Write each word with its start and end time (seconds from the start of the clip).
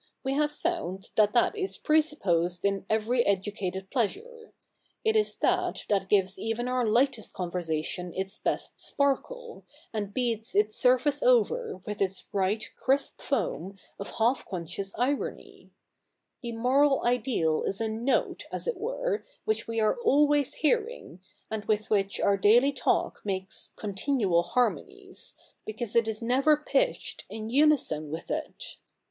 We 0.23 0.33
have 0.33 0.51
found 0.51 1.11
that 1.15 1.33
that 1.33 1.55
is 1.55 1.77
pre 1.77 2.01
supposed 2.01 2.65
in 2.65 2.87
every 2.89 3.23
educated 3.23 3.91
pleasure. 3.91 4.51
It 5.03 5.15
is 5.15 5.35
that 5.35 5.85
that 5.89 6.09
gives 6.09 6.39
even 6.39 6.67
our 6.67 6.83
lightest 6.87 7.35
conversation 7.35 8.11
its 8.15 8.39
best 8.39 8.79
sparkle, 8.79 9.63
and 9.93 10.11
beads 10.11 10.55
its 10.55 10.75
surface 10.75 11.21
over 11.21 11.81
with 11.85 12.01
its 12.01 12.23
bright, 12.23 12.71
crisp 12.75 13.21
foam 13.21 13.77
of 13.99 14.13
half 14.17 14.43
conscious 14.47 14.93
220 14.93 15.17
THE 15.21 15.33
NEW 15.33 15.51
REPUBLIC 15.53 15.69
[bk. 15.69 15.69
iv 15.69 15.69
irony. 15.69 15.71
The 16.41 16.51
moral 16.89 17.05
ideal 17.05 17.61
is 17.65 17.79
a 17.79 17.87
note, 17.87 18.45
as 18.51 18.65
it 18.65 18.77
were, 18.79 19.23
which 19.45 19.67
we 19.67 19.79
are 19.79 19.99
always 20.03 20.55
hearing, 20.55 21.19
and 21.51 21.65
with 21.65 21.91
which 21.91 22.19
our 22.19 22.37
daily 22.37 22.71
talk 22.71 23.21
makes 23.23 23.71
continual 23.75 24.41
harmonies, 24.41 25.35
because 25.63 25.95
it 25.95 26.07
is 26.07 26.23
never 26.23 26.57
pitched 26.57 27.23
in 27.29 27.51
unison 27.51 28.09
with 28.09 28.31
it. 28.31 28.77